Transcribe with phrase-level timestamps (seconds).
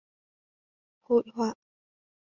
[1.01, 1.53] Hội họa